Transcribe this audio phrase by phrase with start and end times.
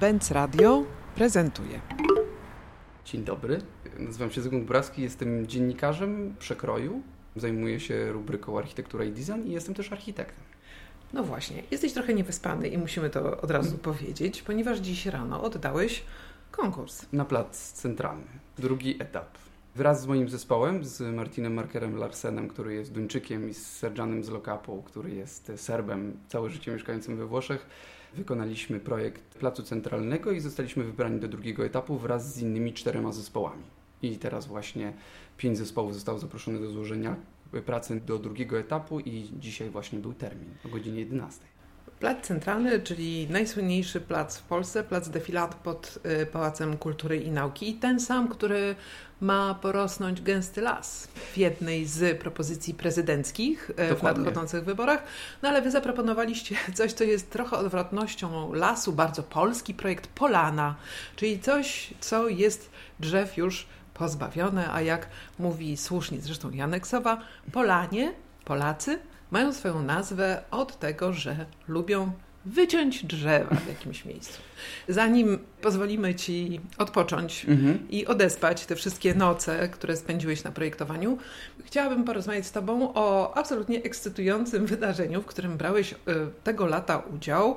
[0.00, 0.84] Benz Radio
[1.14, 1.80] prezentuje.
[3.04, 3.58] Dzień dobry,
[3.98, 7.02] nazywam się Zygmunt Braski, jestem dziennikarzem przekroju,
[7.36, 10.44] zajmuję się rubryką architektura i design i jestem też architektem.
[11.12, 16.04] No właśnie, jesteś trochę niewyspany i musimy to od razu powiedzieć, ponieważ dziś rano oddałeś
[16.50, 17.06] konkurs.
[17.12, 18.26] Na plac centralny,
[18.58, 19.38] drugi etap.
[19.74, 24.28] Wraz z moim zespołem, z Martinem Markerem Larsenem, który jest Duńczykiem i z Sergianem z
[24.28, 27.66] Lokapu, który jest Serbem, całe życie mieszkającym we Włoszech,
[28.14, 33.62] wykonaliśmy projekt Placu Centralnego i zostaliśmy wybrani do drugiego etapu wraz z innymi czterema zespołami.
[34.02, 34.92] I teraz właśnie
[35.36, 37.16] pięć zespołów zostało zaproszonych do złożenia
[37.66, 41.40] pracy do drugiego etapu i dzisiaj właśnie był termin o godzinie 11.
[41.98, 47.70] Plac Centralny, czyli najsłynniejszy plac w Polsce, plac defilat pod y, Pałacem Kultury i Nauki
[47.70, 48.74] i ten sam, który
[49.20, 54.24] ma porosnąć gęsty las w jednej z propozycji prezydenckich y, w Dokładnie.
[54.24, 55.02] nadchodzących wyborach.
[55.42, 60.76] No ale wy zaproponowaliście coś, co jest trochę odwrotnością lasu, bardzo polski projekt Polana,
[61.16, 67.20] czyli coś, co jest drzew już pozbawione, a jak mówi słusznie zresztą Janek Sowa,
[67.52, 68.12] Polanie,
[68.44, 68.98] Polacy
[69.30, 72.12] mają swoją nazwę od tego, że lubią
[72.44, 74.40] wyciąć drzewa w jakimś miejscu.
[74.88, 77.88] Zanim pozwolimy Ci odpocząć Mhm.
[77.90, 81.18] i odespać te wszystkie noce, które spędziłeś na projektowaniu,
[81.64, 85.96] chciałabym porozmawiać z Tobą o absolutnie ekscytującym wydarzeniu, w którym brałeś y,
[86.44, 87.56] tego lata udział,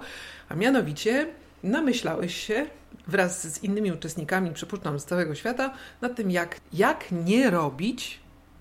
[0.49, 1.27] a mianowicie
[1.63, 2.65] namyślałeś się
[3.07, 8.19] wraz z innymi uczestnikami, przypuszczam, z całego świata, nad tym, jak, jak nie robić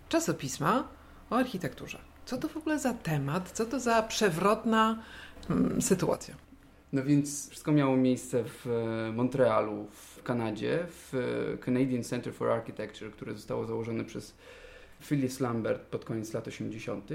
[0.08, 0.88] czasopisma
[1.30, 2.11] o architekturze.
[2.26, 3.50] Co to w ogóle za temat?
[3.50, 5.02] Co to za przewrotna
[5.50, 6.34] mm, sytuacja?
[6.92, 12.50] No więc wszystko miało miejsce w e, Montrealu, w Kanadzie, w e, Canadian Center for
[12.50, 14.34] Architecture, które zostało założone przez
[15.00, 17.10] Phyllis Lambert pod koniec lat 80.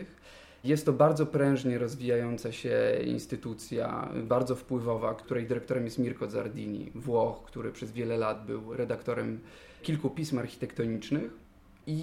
[0.63, 7.43] Jest to bardzo prężnie rozwijająca się instytucja, bardzo wpływowa, której dyrektorem jest Mirko Zardini, Włoch,
[7.45, 9.39] który przez wiele lat był redaktorem
[9.81, 11.31] kilku pism architektonicznych
[11.87, 12.01] i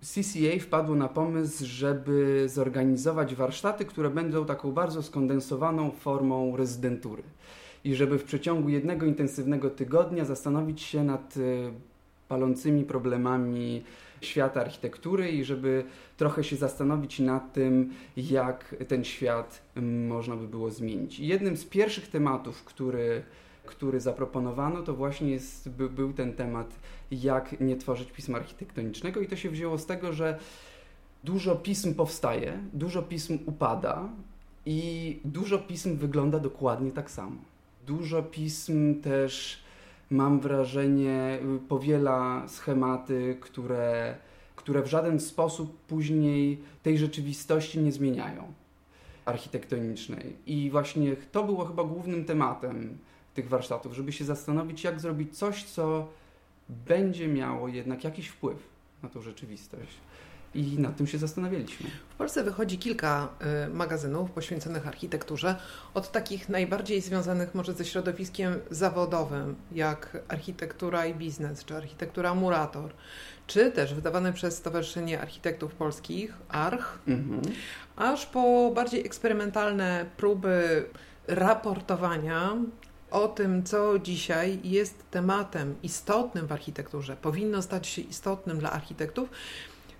[0.00, 7.22] CCA wpadło na pomysł, żeby zorganizować warsztaty, które będą taką bardzo skondensowaną formą rezydentury.
[7.84, 11.72] I żeby w przeciągu jednego intensywnego tygodnia zastanowić się nad y,
[12.28, 13.82] palącymi problemami
[14.20, 15.84] świata architektury i żeby
[16.16, 21.20] trochę się zastanowić nad tym, jak ten świat mm, można by było zmienić.
[21.20, 23.22] I jednym z pierwszych tematów, który,
[23.68, 26.74] który zaproponowano, to właśnie jest, by, był ten temat,
[27.10, 29.20] jak nie tworzyć pisma architektonicznego.
[29.20, 30.38] I to się wzięło z tego, że
[31.24, 34.08] dużo pism powstaje, dużo pism upada
[34.66, 37.36] i dużo pism wygląda dokładnie tak samo.
[37.86, 39.62] Dużo pism też,
[40.10, 44.16] mam wrażenie, powiela schematy, które,
[44.56, 48.52] które w żaden sposób później tej rzeczywistości nie zmieniają
[49.24, 50.36] architektonicznej.
[50.46, 52.98] I właśnie to było chyba głównym tematem
[53.38, 56.08] tych warsztatów, żeby się zastanowić, jak zrobić coś, co
[56.68, 58.56] będzie miało jednak jakiś wpływ
[59.02, 59.94] na tą rzeczywistość.
[60.54, 61.90] I nad tym się zastanawialiśmy.
[62.10, 63.28] W Polsce wychodzi kilka
[63.66, 65.56] y, magazynów poświęconych architekturze,
[65.94, 72.90] od takich najbardziej związanych może ze środowiskiem zawodowym, jak Architektura i Biznes, czy Architektura Murator,
[73.46, 77.42] czy też wydawane przez Stowarzyszenie Architektów Polskich, ARCH, Mhm.
[77.96, 80.84] aż po bardziej eksperymentalne próby
[81.28, 82.56] raportowania
[83.10, 89.28] o tym, co dzisiaj jest tematem istotnym w architekturze, powinno stać się istotnym dla architektów,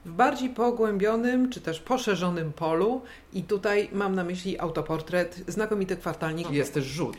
[0.04, 3.02] w bardziej pogłębionym czy też poszerzonym polu.
[3.32, 6.50] I tutaj mam na myśli autoportret, znakomity kwartalnik.
[6.50, 7.16] Jest też rzut.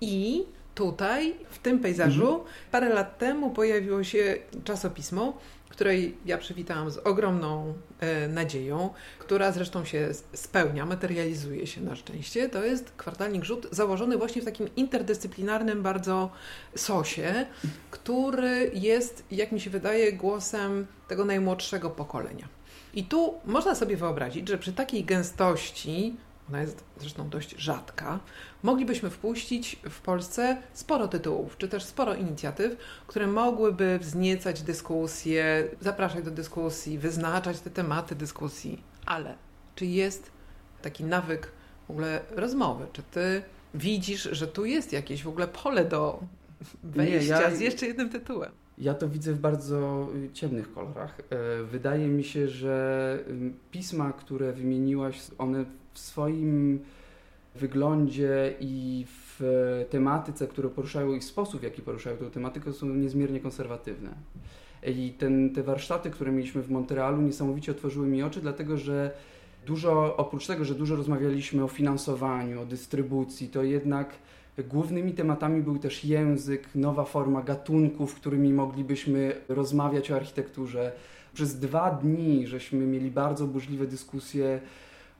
[0.00, 5.38] I tutaj, w tym pejzażu, parę lat temu pojawiło się czasopismo,
[5.68, 12.48] której ja przywitałam z ogromną e, nadzieją, która zresztą się spełnia, materializuje się na szczęście.
[12.48, 16.30] To jest kwartalnik rzut założony właśnie w takim interdyscyplinarnym bardzo
[16.76, 17.46] sosie,
[17.90, 22.48] który jest, jak mi się wydaje, głosem tego najmłodszego pokolenia.
[22.94, 26.16] I tu można sobie wyobrazić, że przy takiej gęstości,
[26.48, 28.20] ona jest zresztą dość rzadka,
[28.62, 32.76] moglibyśmy wpuścić w Polsce sporo tytułów, czy też sporo inicjatyw,
[33.06, 38.82] które mogłyby wzniecać dyskusję, zapraszać do dyskusji, wyznaczać te tematy dyskusji.
[39.06, 39.34] Ale
[39.74, 40.30] czy jest
[40.82, 41.52] taki nawyk
[41.86, 42.86] w ogóle rozmowy?
[42.92, 43.42] Czy ty
[43.74, 46.20] widzisz, że tu jest jakieś w ogóle pole do
[46.84, 48.52] wejścia ja- z jeszcze jednym tytułem?
[48.78, 51.20] Ja to widzę w bardzo y, ciemnych kolorach.
[51.20, 55.64] E, Wydaje mi się, że ym, pisma, które wymieniłaś, one
[55.96, 56.78] w swoim
[57.54, 59.40] wyglądzie i w
[59.90, 64.10] tematyce, które poruszają i sposób, w jaki poruszają tę tematykę, są niezmiernie konserwatywne.
[64.86, 69.10] I ten, te warsztaty, które mieliśmy w Montrealu, niesamowicie otworzyły mi oczy, dlatego że
[69.66, 74.12] dużo, oprócz tego, że dużo rozmawialiśmy o finansowaniu, o dystrybucji, to jednak
[74.58, 80.92] Głównymi tematami był też język, nowa forma gatunków, którymi moglibyśmy rozmawiać o architekturze.
[81.34, 84.60] Przez dwa dni żeśmy mieli bardzo burzliwe dyskusje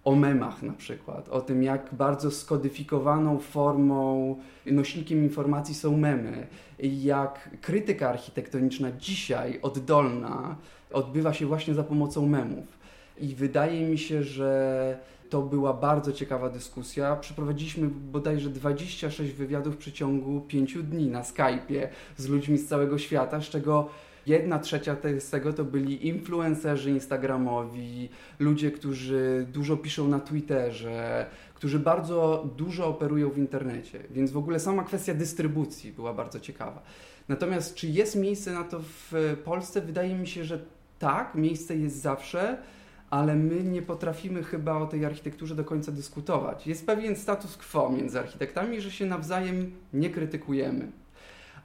[0.06, 4.36] o memach na przykład, o tym jak bardzo skodyfikowaną formą,
[4.66, 6.46] nośnikiem informacji są memy,
[6.78, 10.56] jak krytyka architektoniczna dzisiaj, oddolna,
[10.92, 12.78] odbywa się właśnie za pomocą memów.
[13.18, 14.98] I wydaje mi się, że
[15.30, 17.16] to była bardzo ciekawa dyskusja.
[17.16, 23.40] Przeprowadziliśmy bodajże 26 wywiadów w przeciągu 5 dni na Skype'ie z ludźmi z całego świata,
[23.40, 23.88] z czego
[24.26, 28.08] jedna trzecia z tego to byli influencerzy instagramowi,
[28.38, 33.98] ludzie, którzy dużo piszą na Twitterze, którzy bardzo dużo operują w internecie.
[34.10, 36.82] Więc w ogóle sama kwestia dystrybucji była bardzo ciekawa.
[37.28, 39.80] Natomiast czy jest miejsce na to w Polsce?
[39.80, 40.60] Wydaje mi się, że
[40.98, 42.58] tak, miejsce jest zawsze
[43.10, 46.66] ale my nie potrafimy chyba o tej architekturze do końca dyskutować.
[46.66, 50.90] Jest pewien status quo między architektami, że się nawzajem nie krytykujemy.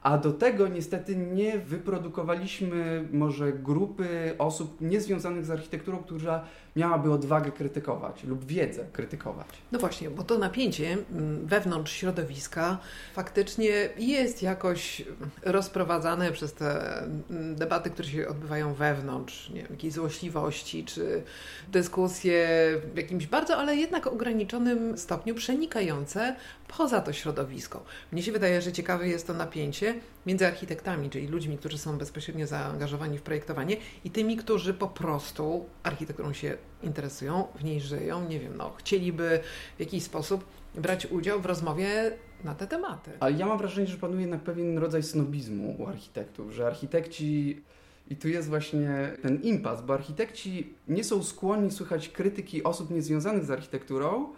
[0.02, 6.46] A do tego niestety nie wyprodukowaliśmy może grupy osób niezwiązanych z architekturą, która
[6.76, 9.48] miałaby odwagę krytykować lub wiedzę krytykować.
[9.72, 12.78] No właśnie, bo to napięcie mm, wewnątrz środowiska
[13.14, 15.04] faktycznie jest jakoś
[15.44, 21.24] rozprowadzane przez te mm, debaty, które się odbywają wewnątrz, nie wiem, jakiejś złośliwości, czy
[21.72, 22.48] dyskusje
[22.94, 26.36] w jakimś bardzo, ale jednak ograniczonym stopniu przenikające
[26.78, 27.84] poza to środowisko.
[28.12, 29.96] Mnie się wydaje, że ciekawe jest to napięcie
[30.26, 35.66] między architektami, czyli ludźmi, którzy są bezpośrednio zaangażowani w projektowanie i tymi, którzy po prostu
[35.84, 39.40] architekturą się interesują, w niej żyją, nie wiem, no, chcieliby
[39.78, 42.12] w jakiś sposób brać udział w rozmowie
[42.44, 43.12] na te tematy.
[43.20, 47.62] Ale ja mam wrażenie, że panuje jednak pewien rodzaj snobizmu u architektów, że architekci
[48.10, 53.46] i tu jest właśnie ten impas, bo architekci nie są skłonni słuchać krytyki osób niezwiązanych
[53.46, 54.34] z architekturą,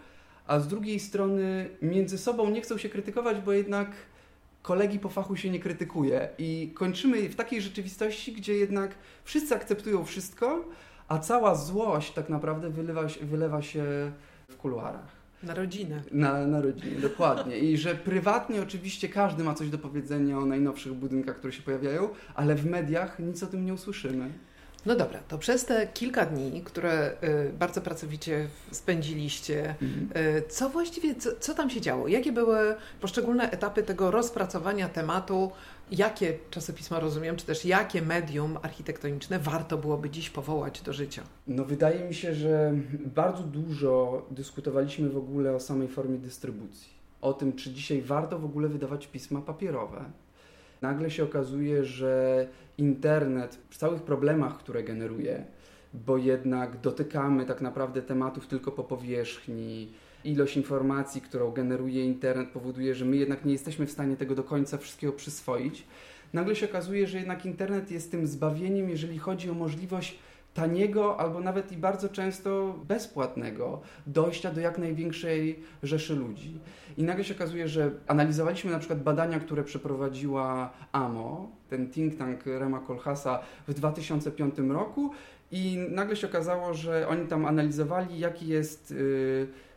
[0.46, 3.90] a z drugiej strony między sobą nie chcą się krytykować, bo jednak
[4.62, 6.28] kolegi po fachu się nie krytykuje.
[6.38, 8.94] I kończymy w takiej rzeczywistości, gdzie jednak
[9.24, 10.64] wszyscy akceptują wszystko,
[11.08, 13.84] a cała złość tak naprawdę wylewa, wylewa się
[14.48, 15.24] w kuluarach.
[15.42, 16.02] Na rodzinę.
[16.12, 17.58] Na, na rodzinę, dokładnie.
[17.58, 22.08] I że prywatnie oczywiście każdy ma coś do powiedzenia o najnowszych budynkach, które się pojawiają,
[22.34, 24.30] ale w mediach nic o tym nie usłyszymy.
[24.86, 27.16] No dobra, to przez te kilka dni, które
[27.48, 30.26] y, bardzo pracowicie spędziliście, mhm.
[30.36, 32.08] y, co właściwie, co, co, tam się działo?
[32.08, 35.50] Jakie były poszczególne etapy tego rozpracowania tematu?
[35.90, 41.22] Jakie czasopisma rozumiem, czy też jakie medium architektoniczne warto byłoby dziś powołać do życia?
[41.46, 42.72] No wydaje mi się, że
[43.06, 46.94] bardzo dużo dyskutowaliśmy w ogóle o samej formie dystrybucji.
[47.20, 50.04] O tym, czy dzisiaj warto w ogóle wydawać pisma papierowe.
[50.84, 52.46] Nagle się okazuje, że
[52.78, 55.44] internet przy całych problemach, które generuje,
[55.94, 59.92] bo jednak dotykamy tak naprawdę tematów tylko po powierzchni,
[60.24, 64.42] ilość informacji, którą generuje internet, powoduje, że my jednak nie jesteśmy w stanie tego do
[64.42, 65.86] końca wszystkiego przyswoić.
[66.32, 70.18] Nagle się okazuje, że jednak internet jest tym zbawieniem, jeżeli chodzi o możliwość
[70.54, 76.58] taniego albo nawet i bardzo często bezpłatnego dojścia do jak największej rzeszy ludzi.
[76.96, 82.46] I nagle się okazuje, że analizowaliśmy na przykład badania, które przeprowadziła AMO, ten think tank
[82.46, 85.10] Rema Kolhasa w 2005 roku
[85.50, 88.94] i nagle się okazało, że oni tam analizowali, jaki jest y,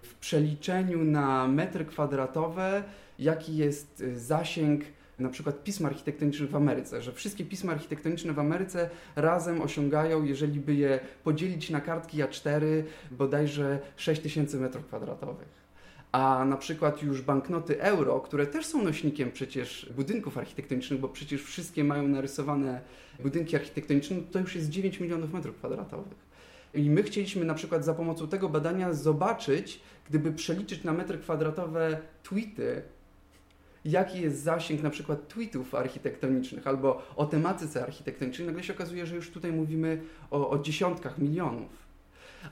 [0.02, 2.84] w przeliczeniu na metry kwadratowe,
[3.20, 4.84] jaki jest y, zasięg
[5.20, 10.60] na przykład pism architektonicznych w Ameryce, że wszystkie pisma architektoniczne w Ameryce razem osiągają, jeżeli
[10.60, 12.62] by je podzielić na kartki A4,
[13.12, 15.36] bodajże 6000 m2
[16.12, 21.44] a na przykład już banknoty euro, które też są nośnikiem przecież budynków architektonicznych, bo przecież
[21.44, 22.82] wszystkie mają narysowane
[23.20, 26.28] budynki architektoniczne, to już jest 9 milionów metrów kwadratowych.
[26.74, 31.98] I my chcieliśmy na przykład za pomocą tego badania zobaczyć, gdyby przeliczyć na metry kwadratowe
[32.24, 32.82] tweety,
[33.88, 39.16] jaki jest zasięg na przykład tweetów architektonicznych albo o tematyce architektonicznej, nagle się okazuje, że
[39.16, 40.02] już tutaj mówimy
[40.32, 41.88] o, o dziesiątkach milionów.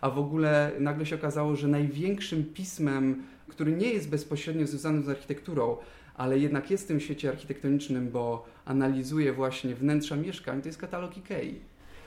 [0.01, 5.09] A w ogóle nagle się okazało, że największym pismem, który nie jest bezpośrednio związany z
[5.09, 5.77] architekturą,
[6.15, 11.11] ale jednak jest w tym świecie architektonicznym, bo analizuje właśnie wnętrza mieszkań, to jest katalog
[11.17, 11.59] IKEA.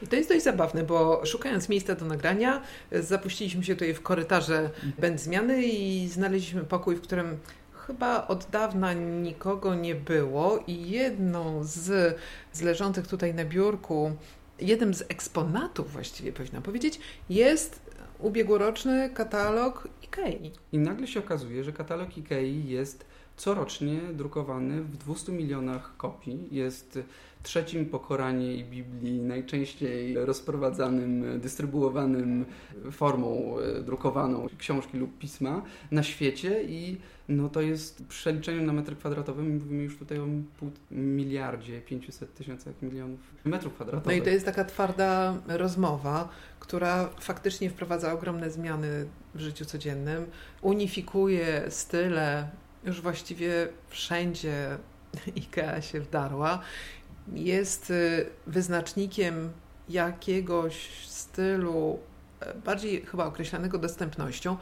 [0.03, 4.71] I to jest dość zabawne, bo szukając miejsca do nagrania, zapuściliśmy się tutaj w korytarze
[4.99, 7.37] Będ Zmiany i znaleźliśmy pokój, w którym
[7.89, 12.17] chyba od dawna nikogo nie było i jedną z,
[12.53, 14.13] z leżących tutaj na biurku,
[14.61, 17.81] jednym z eksponatów właściwie powinnam powiedzieć, jest
[18.19, 20.53] ubiegłoroczny katalog IKEA.
[20.73, 23.07] I nagle się okazuje, że katalog IKEA jest
[23.39, 26.49] corocznie drukowany w 200 milionach kopii.
[26.51, 26.99] Jest
[27.43, 32.45] trzecim po Koranie i Biblii najczęściej rozprowadzanym, dystrybuowanym
[32.93, 38.73] formą e, drukowaną książki lub pisma na świecie i no to jest w przeliczeniu na
[38.73, 40.27] metr kwadratowy, mówimy już tutaj o
[40.59, 44.07] pół miliardzie, 500 tysiącach milionów metrów kwadratowych.
[44.07, 46.29] No i to jest taka twarda rozmowa,
[46.61, 50.27] która faktycznie wprowadza ogromne zmiany w życiu codziennym,
[50.63, 52.49] unifikuje style,
[52.85, 54.79] już właściwie wszędzie
[55.37, 56.61] IKEA się wdarła
[57.35, 59.53] jest y, wyznacznikiem
[59.89, 61.99] jakiegoś stylu
[62.65, 64.57] bardziej chyba określanego dostępnością,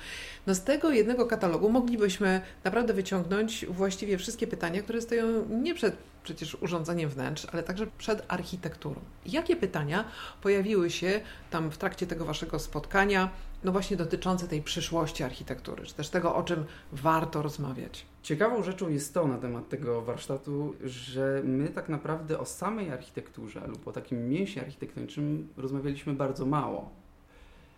[0.46, 5.96] no z tego jednego katalogu moglibyśmy naprawdę wyciągnąć właściwie wszystkie pytania, które stoją nie przed
[6.26, 9.00] przecież urządzeniem wnętrz, ale także przed architekturą.
[9.26, 10.04] Jakie pytania
[10.42, 13.30] pojawiły się tam w trakcie tego waszego spotkania,
[13.64, 18.06] no właśnie dotyczące tej przyszłości architektury, czy też tego, o czym warto rozmawiać?
[18.22, 23.66] Ciekawą rzeczą jest to na temat tego warsztatu, że my tak naprawdę o samej architekturze
[23.66, 26.90] lub o takim mięsie architektonicznym rozmawialiśmy bardzo mało.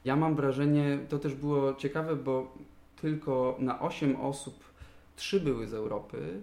[0.04, 2.54] Ja mam wrażenie, to też było ciekawe, bo
[3.00, 4.64] tylko na 8 osób
[5.16, 6.40] trzy były z Europy,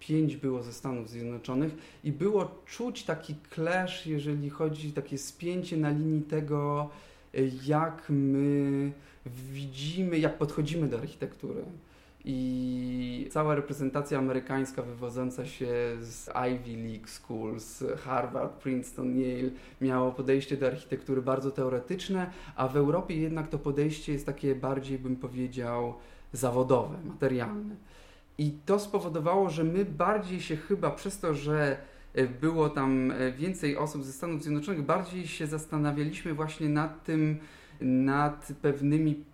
[0.00, 1.72] pięć było ze Stanów Zjednoczonych
[2.04, 6.90] i było czuć taki clash, jeżeli chodzi takie spięcie na linii tego,
[7.66, 8.92] jak my
[9.26, 11.62] widzimy, jak podchodzimy do architektury.
[12.24, 19.50] I cała reprezentacja amerykańska wywodząca się z Ivy League Schools, Harvard, Princeton, Yale,
[19.80, 24.98] miało podejście do architektury bardzo teoretyczne, a w Europie jednak to podejście jest takie bardziej,
[24.98, 25.94] bym powiedział,
[26.32, 27.76] zawodowe, materialne.
[28.38, 31.76] I to spowodowało, że my bardziej się chyba przez to, że
[32.14, 37.38] e, było tam e, więcej osób ze Stanów Zjednoczonych, bardziej się zastanawialiśmy właśnie nad tym,
[37.80, 39.24] nad pewnymi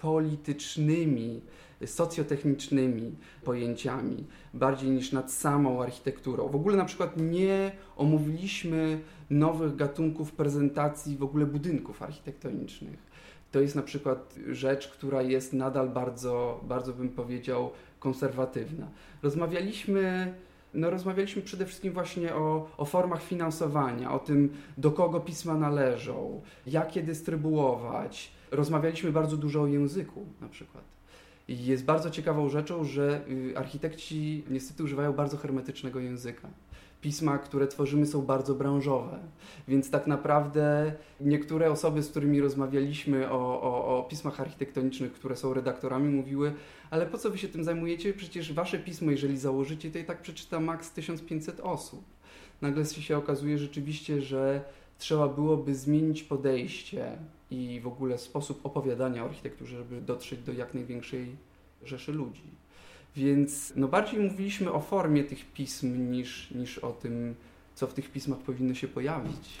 [0.00, 1.40] politycznymi,
[1.86, 4.24] socjotechnicznymi pojęciami,
[4.54, 6.48] bardziej niż nad samą architekturą.
[6.48, 13.12] W ogóle na przykład nie omówiliśmy nowych gatunków prezentacji w ogóle budynków architektonicznych.
[13.52, 18.88] To jest na przykład rzecz, która jest nadal bardzo, bardzo bym powiedział, konserwatywna.
[19.22, 20.34] Rozmawialiśmy
[20.74, 26.42] no rozmawialiśmy przede wszystkim właśnie o, o formach finansowania, o tym, do kogo pisma należą,
[26.66, 28.32] jak je dystrybuować.
[28.50, 30.84] Rozmawialiśmy bardzo dużo o języku na przykład.
[31.48, 36.48] Jest bardzo ciekawą rzeczą, że y, architekci niestety używają bardzo hermetycznego języka.
[37.00, 39.18] Pisma, które tworzymy, są bardzo branżowe,
[39.68, 45.54] więc tak naprawdę niektóre osoby, z którymi rozmawialiśmy o, o, o pismach architektonicznych, które są
[45.54, 46.54] redaktorami, mówiły:
[46.90, 48.12] Ale po co wy się tym zajmujecie?
[48.12, 52.04] Przecież wasze pismo, jeżeli założycie, to i tak przeczyta maks 1500 osób.
[52.60, 54.64] Nagle się okazuje rzeczywiście, że
[55.02, 57.18] trzeba byłoby zmienić podejście
[57.50, 61.36] i w ogóle sposób opowiadania o architekturze, żeby dotrzeć do jak największej
[61.84, 62.42] rzeszy ludzi.
[63.16, 67.34] Więc no bardziej mówiliśmy o formie tych pism niż, niż o tym,
[67.74, 69.58] co w tych pismach powinno się pojawić.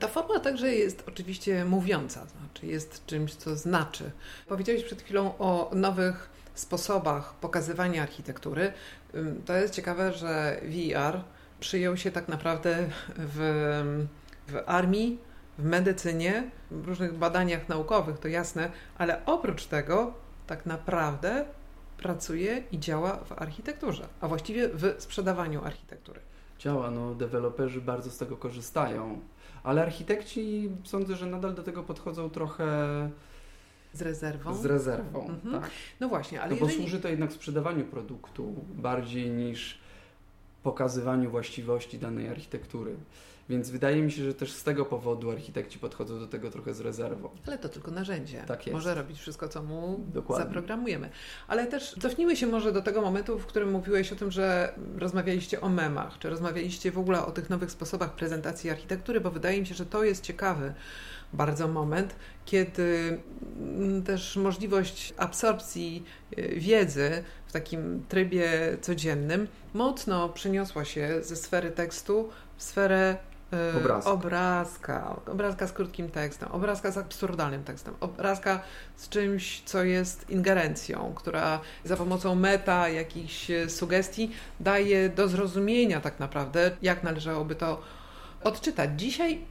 [0.00, 4.10] Ta forma także jest oczywiście mówiąca, znaczy jest czymś, co znaczy.
[4.48, 8.72] Powiedziałeś przed chwilą o nowych sposobach pokazywania architektury.
[9.44, 11.20] To jest ciekawe, że VR
[11.60, 12.88] przyjął się tak naprawdę
[13.18, 13.82] w,
[14.48, 15.18] w armii,
[15.58, 20.14] w medycynie, w różnych badaniach naukowych, to jasne, ale oprócz tego
[20.46, 21.44] tak naprawdę
[21.96, 26.20] pracuje i działa w architekturze, a właściwie w sprzedawaniu architektury.
[26.58, 29.20] Działa, no deweloperzy bardzo z tego korzystają,
[29.62, 32.66] ale architekci sądzę, że nadal do tego podchodzą trochę
[33.92, 34.54] z rezerwą.
[34.54, 35.62] Z rezerwą, mhm.
[35.62, 35.70] tak.
[36.00, 39.78] No właśnie, ale no bo służy to jednak sprzedawaniu produktu bardziej niż
[40.62, 42.96] pokazywaniu właściwości danej architektury.
[43.48, 46.80] Więc wydaje mi się, że też z tego powodu architekci podchodzą do tego trochę z
[46.80, 47.28] rezerwą.
[47.46, 48.44] Ale to tylko narzędzie.
[48.46, 48.74] Tak jest.
[48.74, 50.46] Może robić wszystko, co mu Dokładnie.
[50.46, 51.10] zaprogramujemy.
[51.48, 55.60] Ale też cofnijmy się może do tego momentu, w którym mówiłeś o tym, że rozmawialiście
[55.60, 59.66] o memach, czy rozmawialiście w ogóle o tych nowych sposobach prezentacji architektury, bo wydaje mi
[59.66, 60.74] się, że to jest ciekawy
[61.32, 63.18] bardzo moment, kiedy
[63.58, 66.04] mm, też możliwość absorpcji
[66.38, 73.16] y, wiedzy w takim trybie codziennym mocno przeniosła się ze sfery tekstu w sferę
[73.76, 74.10] obrazka.
[74.10, 75.16] obrazka.
[75.26, 78.60] Obrazka z krótkim tekstem, obrazka z absurdalnym tekstem, obrazka
[78.96, 84.30] z czymś, co jest ingerencją, która za pomocą meta, jakichś sugestii
[84.60, 87.80] daje do zrozumienia tak naprawdę, jak należałoby to
[88.44, 88.90] odczytać.
[88.96, 89.44] Dzisiaj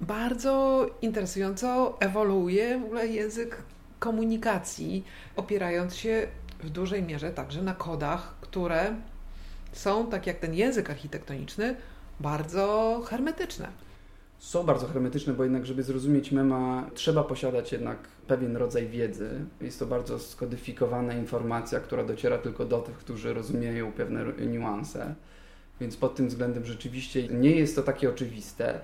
[0.00, 3.62] bardzo interesująco ewoluuje w ogóle język
[3.98, 5.04] komunikacji,
[5.36, 6.26] opierając się
[6.62, 8.94] w dużej mierze także na kodach, które
[9.72, 11.76] są, tak jak ten język architektoniczny,
[12.20, 13.68] bardzo hermetyczne.
[14.38, 19.30] są bardzo hermetyczne, bo jednak, żeby zrozumieć mema, trzeba posiadać jednak pewien rodzaj wiedzy.
[19.60, 25.14] Jest to bardzo skodyfikowana informacja, która dociera tylko do tych, którzy rozumieją pewne niuanse.
[25.80, 28.80] Więc pod tym względem rzeczywiście nie jest to takie oczywiste.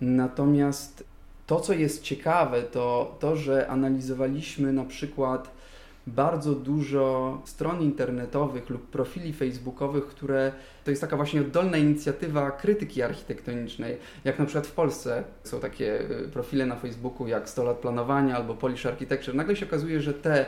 [0.00, 1.04] Natomiast
[1.46, 5.50] to, co jest ciekawe, to to, że analizowaliśmy na przykład
[6.14, 10.52] bardzo dużo stron internetowych lub profili facebookowych, które
[10.84, 13.96] to jest taka właśnie oddolna inicjatywa krytyki architektonicznej.
[14.24, 18.36] Jak na przykład w Polsce są takie y, profile na Facebooku jak 100 lat planowania
[18.36, 19.34] albo Polish Architecture.
[19.34, 20.46] Nagle się okazuje, że te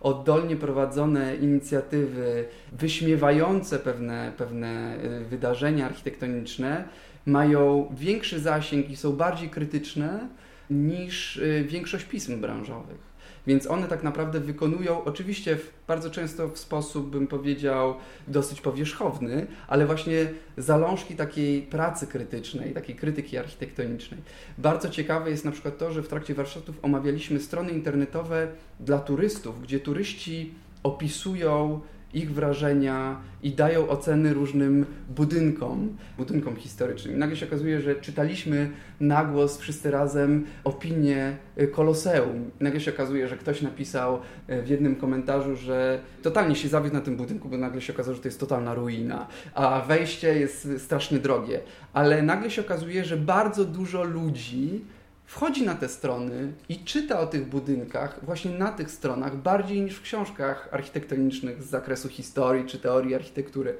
[0.00, 6.84] oddolnie prowadzone inicjatywy wyśmiewające pewne, pewne y, wydarzenia architektoniczne
[7.26, 10.28] mają większy zasięg i są bardziej krytyczne
[10.70, 13.11] niż y, większość pism branżowych.
[13.46, 17.94] Więc one tak naprawdę wykonują, oczywiście w, bardzo często w sposób, bym powiedział,
[18.28, 24.20] dosyć powierzchowny, ale właśnie zalążki takiej pracy krytycznej, takiej krytyki architektonicznej.
[24.58, 28.48] Bardzo ciekawe jest na przykład to, że w trakcie warsztatów omawialiśmy strony internetowe
[28.80, 31.80] dla turystów, gdzie turyści opisują
[32.14, 37.14] ich wrażenia i dają oceny różnym budynkom, budynkom historycznym.
[37.14, 42.50] I nagle się okazuje, że czytaliśmy na głos wszyscy razem opinię y, Koloseum.
[42.60, 44.18] I nagle się okazuje, że ktoś napisał
[44.50, 48.14] y, w jednym komentarzu, że totalnie się zawiódł na tym budynku, bo nagle się okazało,
[48.14, 51.60] że to jest totalna ruina, a wejście jest strasznie drogie.
[51.92, 54.84] Ale nagle się okazuje, że bardzo dużo ludzi
[55.32, 59.96] wchodzi na te strony i czyta o tych budynkach właśnie na tych stronach bardziej niż
[59.96, 63.76] w książkach architektonicznych z zakresu historii czy teorii architektury.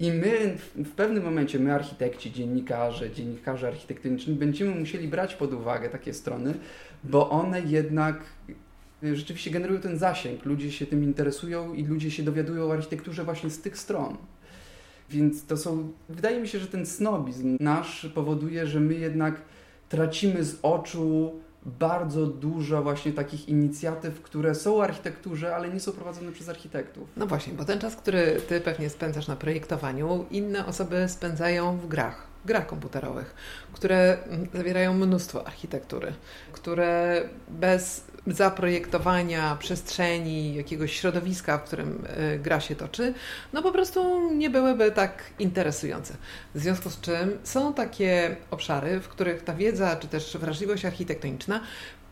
[0.00, 5.88] I my w pewnym momencie, my architekci, dziennikarze, dziennikarze architektoniczni będziemy musieli brać pod uwagę
[5.88, 6.54] takie strony,
[7.04, 8.20] bo one jednak
[9.02, 10.44] rzeczywiście generują ten zasięg.
[10.44, 14.16] Ludzie się tym interesują i ludzie się dowiadują o architekturze właśnie z tych stron.
[15.10, 19.42] Więc to są, wydaje mi się, że ten snobizm nasz powoduje, że my jednak
[19.88, 21.32] tracimy z oczu
[21.66, 27.08] bardzo dużo właśnie takich inicjatyw, które są w architekturze, ale nie są prowadzone przez architektów.
[27.16, 31.88] No właśnie, bo ten czas, który Ty pewnie spędzasz na projektowaniu, inne osoby spędzają w
[31.88, 33.34] grach, grach komputerowych,
[33.72, 34.18] które
[34.54, 36.12] zawierają mnóstwo architektury,
[36.52, 43.14] które bez zaprojektowania przestrzeni, jakiegoś środowiska, w którym e, gra się toczy,
[43.52, 46.16] no po prostu nie byłyby tak interesujące.
[46.54, 51.60] W związku z czym są takie obszary, w których ta wiedza czy też wrażliwość architektoniczna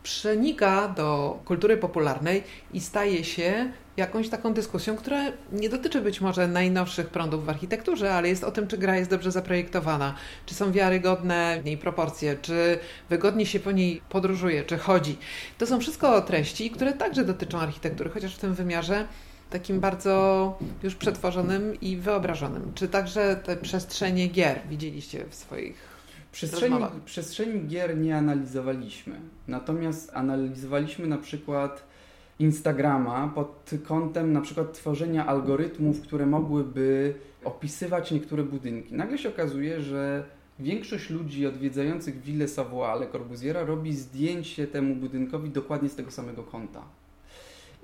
[0.03, 6.49] przenika do kultury popularnej i staje się jakąś taką dyskusją, która nie dotyczy być może
[6.49, 10.15] najnowszych prądów w architekturze, ale jest o tym, czy gra jest dobrze zaprojektowana,
[10.47, 12.79] czy są wiarygodne w niej proporcje, czy
[13.11, 15.19] wygodnie się po niej podróżuje, czy chodzi.
[15.59, 19.07] To są wszystko treści, które także dotyczą architektury, chociaż w tym wymiarze
[19.51, 22.73] takim bardzo już przetworzonym i wyobrażonym.
[22.75, 25.95] Czy także te przestrzenie gier widzieliście w swoich
[26.35, 29.21] Przestrzeni, przestrzeni gier nie analizowaliśmy.
[29.49, 31.94] Natomiast analizowaliśmy na przykład
[32.39, 38.95] Instagrama pod kątem na przykład tworzenia algorytmów, które mogłyby opisywać niektóre budynki.
[38.95, 40.25] Nagle się okazuje, że
[40.59, 46.43] większość ludzi odwiedzających Ville Savoie Le Corbusiera robi zdjęcie temu budynkowi dokładnie z tego samego
[46.43, 46.83] kąta.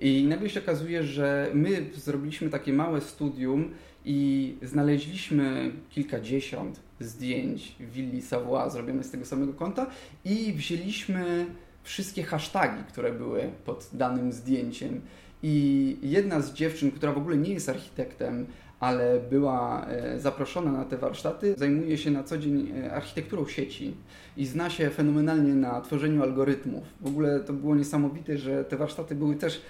[0.01, 3.71] I nagle się okazuje, że my zrobiliśmy takie małe studium
[4.05, 9.87] i znaleźliśmy kilkadziesiąt zdjęć willi Savoie zrobione z tego samego kąta
[10.25, 11.47] i wzięliśmy
[11.83, 15.01] wszystkie hasztagi, które były pod danym zdjęciem.
[15.43, 18.47] I jedna z dziewczyn, która w ogóle nie jest architektem,
[18.81, 23.95] ale była e, zaproszona na te warsztaty, zajmuje się na co dzień e, architekturą sieci
[24.37, 26.85] i zna się fenomenalnie na tworzeniu algorytmów.
[27.01, 29.63] W ogóle to było niesamowite, że te warsztaty były też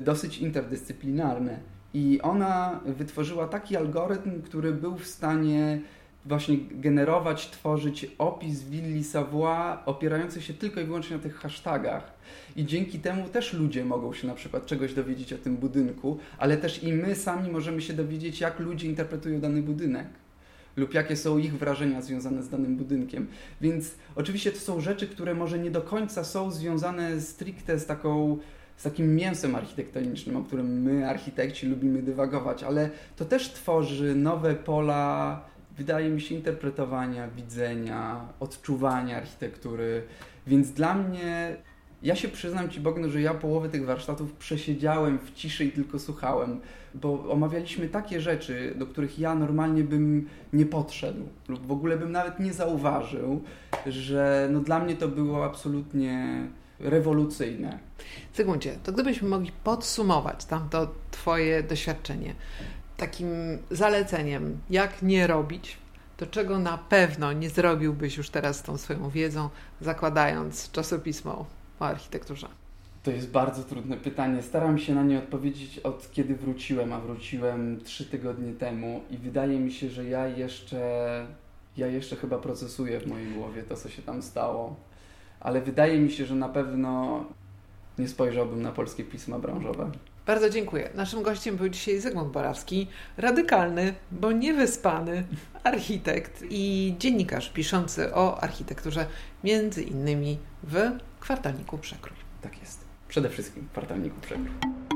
[0.00, 1.58] dosyć interdyscyplinarne.
[1.94, 5.80] I ona wytworzyła taki algorytm, który był w stanie
[6.26, 12.12] właśnie generować, tworzyć opis willi Savoie opierający się tylko i wyłącznie na tych hashtagach.
[12.56, 16.56] I dzięki temu też ludzie mogą się na przykład czegoś dowiedzieć o tym budynku, ale
[16.56, 20.06] też i my sami możemy się dowiedzieć, jak ludzie interpretują dany budynek
[20.76, 23.26] lub jakie są ich wrażenia związane z danym budynkiem.
[23.60, 28.38] Więc oczywiście to są rzeczy, które może nie do końca są związane stricte z taką
[28.76, 34.54] z takim mięsem architektonicznym, o którym my, architekci, lubimy dywagować, ale to też tworzy nowe
[34.54, 35.40] pola
[35.76, 40.02] wydaje mi się, interpretowania, widzenia, odczuwania architektury.
[40.46, 41.56] Więc dla mnie,
[42.02, 45.98] ja się przyznam Ci, Bogno, że ja połowę tych warsztatów przesiedziałem w ciszy i tylko
[45.98, 46.60] słuchałem,
[46.94, 52.12] bo omawialiśmy takie rzeczy, do których ja normalnie bym nie podszedł lub w ogóle bym
[52.12, 53.42] nawet nie zauważył,
[53.86, 56.46] że no dla mnie to było absolutnie
[56.78, 57.78] rewolucyjne.
[58.34, 62.34] Zygmuncie, to gdybyśmy mogli podsumować tamto Twoje doświadczenie,
[62.96, 63.28] takim
[63.70, 65.78] zaleceniem, jak nie robić,
[66.16, 69.48] to czego na pewno nie zrobiłbyś już teraz z tą swoją wiedzą,
[69.80, 71.46] zakładając czasopismo
[71.80, 72.48] o architekturze?
[73.02, 74.42] To jest bardzo trudne pytanie.
[74.42, 79.60] Staram się na nie odpowiedzieć od kiedy wróciłem, a wróciłem trzy tygodnie temu i wydaje
[79.60, 81.26] mi się, że ja jeszcze,
[81.76, 84.76] ja jeszcze chyba procesuję w mojej głowie to, co się tam stało.
[85.40, 87.24] Ale wydaje mi się, że na pewno
[87.98, 89.90] nie spojrzałbym na polskie pisma branżowe.
[90.26, 90.90] Bardzo dziękuję.
[90.94, 92.86] Naszym gościem był dzisiaj Zygmunt Borawski,
[93.16, 95.24] radykalny, bo niewyspany
[95.64, 99.06] architekt i dziennikarz piszący o architekturze,
[99.44, 102.16] między innymi w kwartalniku Przekrój.
[102.42, 102.84] Tak jest.
[103.08, 104.95] Przede wszystkim w kwartalniku Przekrój.